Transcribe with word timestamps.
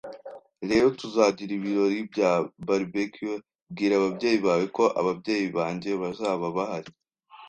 Rero 0.69 0.87
tuzagira 0.99 1.51
ibirori 1.59 1.99
bya 2.11 2.31
barbecue. 2.67 3.35
Bwira 3.71 3.93
ababyeyi 3.97 4.39
bawe 4.45 4.65
ko 4.77 4.83
ababyeyi 4.99 5.47
banjye 5.57 5.91
bazaba 6.01 6.45
bahari. 6.57 6.91